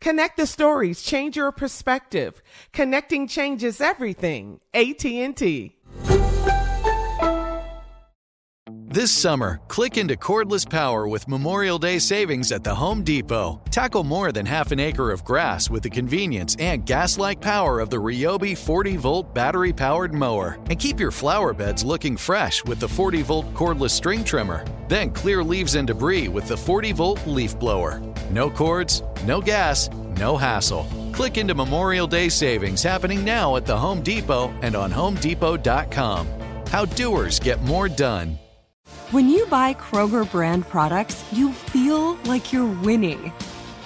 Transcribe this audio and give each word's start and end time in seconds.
Connect 0.00 0.36
the 0.36 0.46
stories, 0.46 1.02
change 1.02 1.36
your 1.36 1.52
perspective. 1.52 2.42
Connecting 2.72 3.26
changes 3.26 3.80
everything. 3.80 4.60
AT&T. 4.72 5.74
This 8.90 9.12
summer, 9.12 9.60
click 9.68 9.98
into 9.98 10.16
cordless 10.16 10.68
power 10.68 11.06
with 11.06 11.28
Memorial 11.28 11.78
Day 11.78 11.98
savings 11.98 12.50
at 12.52 12.64
the 12.64 12.74
Home 12.74 13.02
Depot. 13.04 13.60
Tackle 13.70 14.02
more 14.02 14.32
than 14.32 14.46
half 14.46 14.72
an 14.72 14.80
acre 14.80 15.12
of 15.12 15.24
grass 15.24 15.68
with 15.68 15.82
the 15.82 15.90
convenience 15.90 16.56
and 16.58 16.86
gas 16.86 17.18
like 17.18 17.38
power 17.38 17.80
of 17.80 17.90
the 17.90 17.98
Ryobi 17.98 18.56
40 18.56 18.96
volt 18.96 19.34
battery 19.34 19.74
powered 19.74 20.14
mower. 20.14 20.58
And 20.70 20.78
keep 20.78 20.98
your 20.98 21.10
flower 21.10 21.52
beds 21.52 21.84
looking 21.84 22.16
fresh 22.16 22.64
with 22.64 22.80
the 22.80 22.88
40 22.88 23.22
volt 23.22 23.52
cordless 23.52 23.90
string 23.90 24.24
trimmer. 24.24 24.64
Then 24.88 25.10
clear 25.10 25.44
leaves 25.44 25.74
and 25.74 25.86
debris 25.86 26.28
with 26.28 26.48
the 26.48 26.56
40 26.56 26.92
volt 26.92 27.26
leaf 27.26 27.58
blower. 27.58 28.00
No 28.30 28.50
cords, 28.50 29.02
no 29.24 29.40
gas, 29.40 29.88
no 30.16 30.36
hassle. 30.36 30.86
Click 31.12 31.38
into 31.38 31.54
Memorial 31.54 32.06
Day 32.06 32.28
savings 32.28 32.82
happening 32.82 33.24
now 33.24 33.56
at 33.56 33.64
the 33.64 33.76
Home 33.76 34.02
Depot 34.02 34.52
and 34.62 34.76
on 34.76 34.92
HomeDepot.com. 34.92 36.28
How 36.66 36.84
doers 36.84 37.40
get 37.40 37.62
more 37.62 37.88
done. 37.88 38.38
When 39.10 39.30
you 39.30 39.46
buy 39.46 39.72
Kroger 39.72 40.30
brand 40.30 40.68
products, 40.68 41.24
you 41.32 41.52
feel 41.52 42.16
like 42.24 42.52
you're 42.52 42.66
winning. 42.82 43.32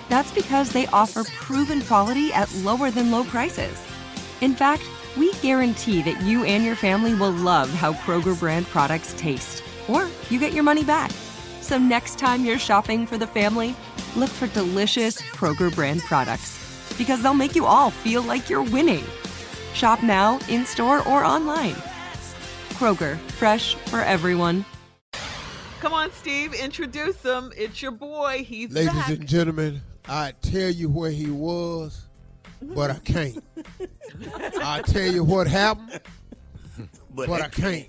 That's 0.09 0.33
because 0.33 0.73
they 0.73 0.89
offer 0.89 1.23
proven 1.25 1.81
quality 1.83 2.33
at 2.33 2.53
lower 2.57 2.91
than 2.91 3.13
low 3.13 3.23
prices. 3.23 3.81
In 4.41 4.55
fact, 4.55 4.83
we 5.17 5.33
guarantee 5.35 6.03
that 6.03 6.21
you 6.23 6.45
and 6.45 6.65
your 6.65 6.75
family 6.75 7.15
will 7.15 7.31
love 7.31 7.71
how 7.71 7.93
Kroger 7.93 8.37
brand 8.39 8.67
products 8.67 9.15
taste, 9.17 9.63
or 9.89 10.09
you 10.29 10.41
get 10.41 10.53
your 10.53 10.65
money 10.65 10.83
back. 10.83 11.13
So 11.61 11.79
next 11.79 12.19
time 12.19 12.45
you're 12.45 12.59
shopping 12.59 13.07
for 13.07 13.17
the 13.17 13.27
family, 13.27 13.77
look 14.17 14.31
for 14.31 14.47
delicious 14.49 15.21
Kroger 15.21 15.75
brand 15.75 16.01
products 16.03 16.59
because 16.99 17.23
they'll 17.23 17.35
make 17.35 17.55
you 17.55 17.67
all 17.67 17.91
feel 17.91 18.23
like 18.23 18.51
you're 18.51 18.63
winning. 18.63 19.05
Shop 19.75 20.03
now, 20.03 20.39
in 20.49 20.67
store, 20.67 21.07
or 21.09 21.25
online. 21.25 21.75
Kroger, 22.75 23.17
fresh 23.33 23.75
for 23.87 24.01
everyone. 24.01 24.65
Come 25.81 25.95
on, 25.95 26.13
Steve, 26.13 26.55
introduce 26.55 27.21
him. 27.23 27.53
It's 27.57 27.83
your 27.83 27.91
boy. 27.91 28.45
He's 28.47 28.71
Ladies 28.73 28.93
back. 28.93 29.09
and 29.09 29.27
gentlemen, 29.27 29.81
I 30.09 30.33
tell 30.43 30.71
you 30.71 30.89
where 30.89 31.11
he 31.11 31.31
was, 31.31 32.09
but 32.61 32.91
I 32.91 32.99
can't. 33.01 33.43
I 34.63 34.83
tell 34.83 35.11
you 35.11 35.25
what 35.25 35.47
happened, 35.47 36.01
but, 37.15 37.31
I 37.31 37.49
can't. 37.49 37.89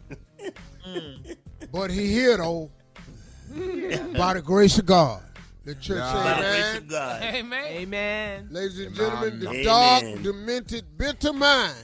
Mm. 0.88 1.38
But 1.72 1.92
he 1.92 2.12
here 2.12 2.38
though, 2.38 2.72
mm. 3.52 4.18
by 4.18 4.34
the 4.34 4.42
grace 4.42 4.78
of 4.80 4.86
God. 4.86 5.24
The 5.66 5.76
church 5.76 6.00
By 6.00 6.42
the 6.42 6.48
amen. 6.48 6.88
God. 6.88 7.24
Amen. 7.24 7.66
Amen. 7.66 8.48
Ladies 8.52 8.80
and 8.80 8.96
gentlemen, 8.96 9.40
the 9.40 9.50
Amen. 9.50 9.64
dark, 9.64 10.22
demented, 10.22 10.98
bitter 10.98 11.32
mind 11.32 11.78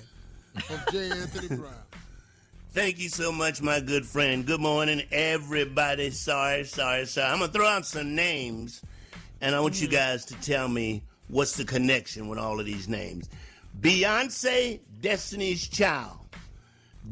of 0.69 0.85
J. 0.91 1.11
Anthony 1.11 1.47
Brown. 1.57 1.73
Thank 2.71 2.99
you 2.99 3.07
so 3.07 3.31
much, 3.31 3.61
my 3.61 3.79
good 3.79 4.05
friend. 4.05 4.45
Good 4.45 4.59
morning, 4.59 5.03
everybody. 5.13 6.09
Sorry, 6.11 6.65
sorry, 6.65 7.05
sorry. 7.05 7.31
I'm 7.31 7.39
gonna 7.39 7.53
throw 7.53 7.67
out 7.67 7.85
some 7.85 8.15
names, 8.15 8.81
and 9.39 9.55
I 9.55 9.61
want 9.61 9.81
you 9.81 9.87
mm. 9.87 9.91
guys 9.91 10.25
to 10.25 10.33
tell 10.41 10.67
me 10.67 11.01
what's 11.29 11.55
the 11.55 11.63
connection 11.63 12.27
with 12.27 12.37
all 12.37 12.59
of 12.59 12.65
these 12.65 12.89
names. 12.89 13.29
Beyonce, 13.79 14.81
Destiny's 14.99 15.69
Child, 15.69 16.19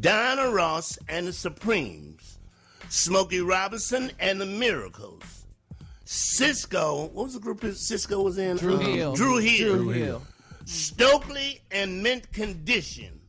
Diana 0.01 0.49
Ross 0.49 0.99
and 1.07 1.27
the 1.27 1.33
Supremes, 1.33 2.39
Smokey 2.89 3.39
Robinson 3.39 4.11
and 4.19 4.41
the 4.41 4.45
Miracles, 4.45 5.36
Sisqó. 6.07 7.11
What 7.11 7.25
was 7.25 7.33
the 7.33 7.39
group 7.39 7.59
that 7.61 7.73
Sisqó 7.75 8.23
was 8.23 8.37
in? 8.37 8.55
Dru 8.57 8.75
Um, 8.75 8.81
Hill. 8.81 9.13
Dru 9.15 9.37
Hill. 9.37 9.75
Dru 9.75 9.89
Hill. 9.89 10.21
Stokley 10.65 11.59
and 11.71 12.01
Mint 12.01 12.31
Condition. 12.31 13.19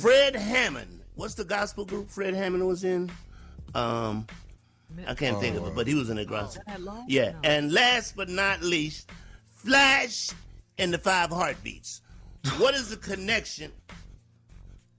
Fred 0.00 0.34
Hammond. 0.36 1.00
What's 1.14 1.34
the 1.34 1.44
gospel 1.44 1.84
group 1.86 2.10
Fred 2.10 2.34
Hammond 2.34 2.66
was 2.66 2.84
in? 2.84 3.10
Um, 3.74 4.26
I 5.06 5.14
can't 5.14 5.40
think 5.40 5.56
of 5.56 5.66
it, 5.66 5.74
but 5.74 5.86
he 5.86 5.94
was 5.94 6.10
in 6.10 6.18
a 6.18 6.24
gospel. 6.24 6.62
Yeah, 7.08 7.32
and 7.44 7.72
last 7.72 8.14
but 8.16 8.28
not 8.28 8.62
least, 8.62 9.10
Flash 9.46 10.30
and 10.78 10.92
the 10.92 10.98
Five 10.98 11.30
Heartbeats. 11.30 12.02
What 12.58 12.74
is 12.74 12.90
the 12.90 12.96
connection 12.98 13.72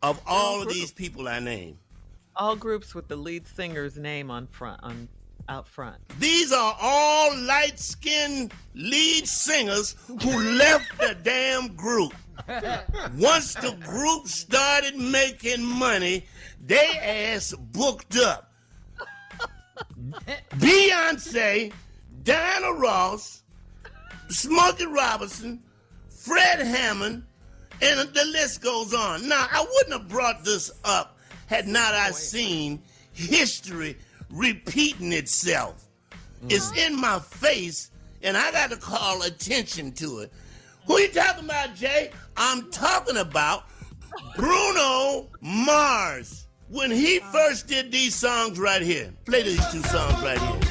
of 0.01 0.19
all 0.25 0.61
of 0.63 0.69
these 0.69 0.91
people 0.91 1.28
I 1.28 1.39
named? 1.39 1.78
All 2.35 2.55
groups 2.55 2.95
with 2.95 3.07
the 3.07 3.16
lead 3.16 3.45
singer's 3.47 3.97
name 3.97 4.31
on 4.31 4.47
front, 4.47 4.81
on 4.84 5.07
out 5.50 5.67
front. 5.67 5.97
These 6.19 6.51
are 6.51 6.75
all 6.81 7.35
light 7.38 7.79
skinned 7.79 8.53
lead 8.73 9.28
singers 9.28 9.95
who 10.07 10.39
left 10.57 10.97
the 11.00 11.16
damn 11.23 11.75
group. 11.75 12.13
Once 13.17 13.53
the 13.55 13.78
group 13.85 14.28
started 14.28 14.95
making 14.97 15.63
money, 15.63 16.25
they 16.66 16.88
ass 17.01 17.53
booked 17.72 18.17
up. 18.17 18.51
Beyonce, 20.55 21.72
Diana 22.23 22.73
Ross, 22.73 23.44
Smokey 24.29 24.85
Robinson, 24.85 25.61
Fred 26.09 26.59
Hammond, 26.59 27.23
and 27.81 27.99
the 28.14 28.25
list 28.25 28.61
goes 28.61 28.93
on. 28.93 29.28
Now, 29.28 29.47
I 29.52 29.66
wouldn't 29.73 30.02
have 30.02 30.09
brought 30.09 30.43
this 30.43 30.72
up 30.84 31.17
had 31.47 31.67
not 31.67 31.93
I 31.93 32.11
seen 32.11 32.81
history 33.11 33.97
repeating 34.29 35.13
itself. 35.13 35.87
It's 36.49 36.72
uh-huh. 36.72 36.87
in 36.87 36.99
my 36.99 37.19
face, 37.19 37.91
and 38.22 38.37
I 38.37 38.51
got 38.51 38.69
to 38.72 38.77
call 38.77 39.23
attention 39.23 39.91
to 39.93 40.19
it. 40.19 40.33
Who 40.87 40.95
are 40.95 41.01
you 41.01 41.07
talking 41.07 41.45
about, 41.45 41.75
Jay? 41.75 42.11
I'm 42.37 42.69
talking 42.72 43.17
about 43.17 43.66
Bruno 44.35 45.27
Mars. 45.41 46.47
When 46.69 46.91
he 46.91 47.19
first 47.31 47.67
did 47.67 47.91
these 47.91 48.16
songs 48.16 48.59
right 48.59 48.81
here, 48.81 49.13
play 49.25 49.43
these 49.43 49.66
two 49.72 49.81
songs 49.83 50.22
right 50.23 50.39
here. 50.39 50.65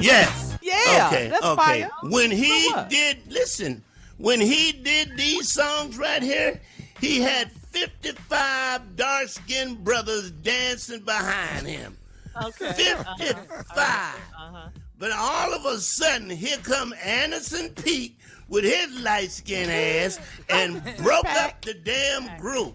Yes. 0.00 0.58
Yeah, 0.62 1.08
okay, 1.08 1.28
that's 1.28 1.44
okay. 1.44 1.56
fire. 1.56 1.90
When 2.02 2.30
he 2.30 2.70
did, 2.88 3.18
listen, 3.28 3.82
when 4.18 4.40
he 4.40 4.72
did 4.72 5.16
these 5.16 5.52
songs 5.52 5.96
right 5.98 6.22
here, 6.22 6.60
he 7.00 7.20
had 7.20 7.50
55 7.52 8.96
dark 8.96 9.28
skinned 9.28 9.84
brothers 9.84 10.30
dancing 10.30 11.00
behind 11.00 11.66
him. 11.66 11.96
Okay. 12.42 12.72
55. 12.72 13.56
Uh-huh. 13.68 14.68
But 14.98 15.12
all 15.12 15.54
of 15.54 15.64
a 15.64 15.78
sudden, 15.78 16.28
here 16.30 16.58
come 16.58 16.92
Anderson 17.04 17.70
.Paak 17.70 18.14
with 18.48 18.64
his 18.64 19.00
light 19.00 19.30
skinned 19.30 19.70
ass 19.70 20.18
and 20.48 20.82
broke 20.98 21.26
up 21.26 21.60
the 21.62 21.74
damn 21.74 22.38
group. 22.38 22.74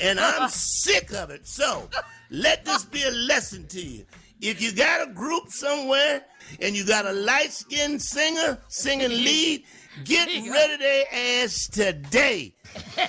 And 0.00 0.18
I'm 0.18 0.48
sick 0.48 1.12
of 1.12 1.30
it. 1.30 1.46
So 1.46 1.88
let 2.30 2.64
this 2.64 2.84
be 2.84 3.02
a 3.04 3.10
lesson 3.10 3.66
to 3.68 3.80
you. 3.80 4.04
If 4.40 4.60
you 4.60 4.72
got 4.72 5.08
a 5.08 5.12
group 5.12 5.48
somewhere 5.48 6.22
and 6.60 6.76
you 6.76 6.84
got 6.86 7.06
a 7.06 7.12
light 7.12 7.52
skinned 7.52 8.02
singer 8.02 8.58
singing 8.68 9.08
lead, 9.24 9.64
get 10.04 10.28
rid 10.28 10.74
of 10.74 10.80
their 10.80 11.04
ass 11.12 11.68
today. 11.68 12.54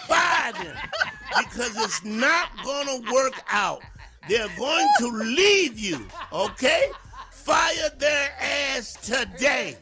Fire 0.07 0.53
them. 0.53 0.75
Because 1.37 1.75
it's 1.77 2.03
not 2.03 2.49
going 2.63 2.87
to 2.87 3.11
work 3.11 3.33
out. 3.49 3.81
They're 4.29 4.47
going 4.57 4.87
to 4.99 5.07
leave 5.07 5.77
you, 5.77 6.07
okay? 6.31 6.89
Fire 7.31 7.89
their 7.99 8.31
ass 8.39 8.93
today. 9.03 9.77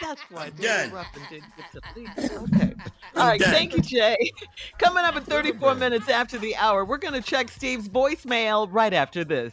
That's 0.00 0.20
why 0.30 0.50
done. 0.50 0.60
David 0.60 0.92
Ruffin 0.92 1.22
didn't 1.28 1.52
get 1.56 1.72
to 1.72 1.80
leave. 1.96 2.54
Okay. 2.54 2.74
All 3.16 3.26
right. 3.26 3.40
done. 3.40 3.50
Thank 3.50 3.74
you, 3.74 3.82
Jay. 3.82 4.30
Coming 4.78 5.04
up 5.04 5.16
at 5.16 5.24
34 5.24 5.74
minutes 5.74 6.08
after 6.08 6.38
the 6.38 6.54
hour, 6.54 6.84
we're 6.84 6.98
going 6.98 7.20
to 7.20 7.22
check 7.22 7.50
Steve's 7.50 7.88
voicemail 7.88 8.68
right 8.70 8.92
after 8.92 9.24
this. 9.24 9.52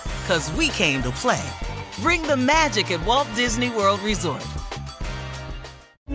Cause 0.31 0.49
we 0.53 0.69
came 0.69 1.03
to 1.03 1.11
play. 1.11 1.45
Bring 1.99 2.23
the 2.23 2.37
magic 2.37 2.89
at 2.89 3.05
Walt 3.05 3.27
Disney 3.35 3.69
World 3.69 3.99
Resort. 3.99 4.41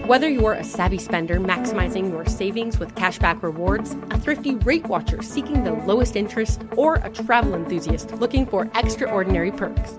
Whether 0.06 0.26
you're 0.26 0.54
a 0.54 0.64
savvy 0.64 0.96
spender 0.96 1.38
maximizing 1.38 2.08
your 2.08 2.24
savings 2.24 2.78
with 2.78 2.94
cashback 2.94 3.42
rewards, 3.42 3.94
a 4.12 4.18
thrifty 4.18 4.54
rate 4.54 4.86
watcher 4.86 5.20
seeking 5.20 5.64
the 5.64 5.72
lowest 5.72 6.16
interest, 6.16 6.62
or 6.78 6.94
a 6.94 7.10
travel 7.10 7.54
enthusiast 7.54 8.10
looking 8.12 8.46
for 8.46 8.70
extraordinary 8.74 9.52
perks, 9.52 9.98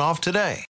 off 0.00 0.20
today. 0.20 0.66